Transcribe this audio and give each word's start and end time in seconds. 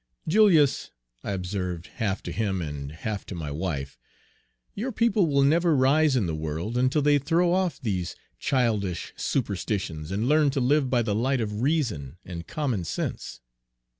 "Julius," 0.27 0.89
I 1.23 1.33
observed, 1.33 1.85
half 2.01 2.23
to 2.23 2.31
him 2.31 2.59
and 2.59 2.89
Page 2.89 2.97
135 3.03 3.03
half 3.11 3.25
to 3.27 3.35
my 3.35 3.51
wife, 3.51 3.99
"your 4.73 4.91
people 4.91 5.27
will 5.27 5.43
never 5.43 5.75
rise 5.75 6.15
in 6.15 6.25
the 6.25 6.33
world 6.33 6.75
until 6.75 7.03
they 7.03 7.19
throw 7.19 7.53
off 7.53 7.79
these 7.79 8.15
childish 8.39 9.13
superstitions 9.15 10.11
and 10.11 10.27
learn 10.27 10.49
to 10.49 10.59
live 10.59 10.89
by 10.89 11.03
the 11.03 11.13
light 11.13 11.39
of 11.39 11.61
reason 11.61 12.17
and 12.25 12.47
common 12.47 12.83
sense. 12.83 13.41